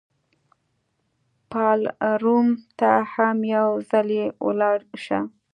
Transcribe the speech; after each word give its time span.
پالرمو 1.51 2.55
ته 2.79 2.91
هم 3.13 3.37
یو 3.55 3.69
ځلي 3.89 4.23
ولاړ 4.47 4.79
شه. 5.03 5.19